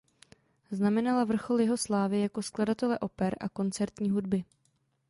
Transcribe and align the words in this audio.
Znamenala 0.71 1.23
vrchol 1.25 1.61
jeho 1.61 1.77
slávy 1.77 2.21
jako 2.21 2.41
skladatele 2.41 2.99
oper 2.99 3.35
a 3.39 3.49
koncertní 3.49 4.09
hudby. 4.09 4.43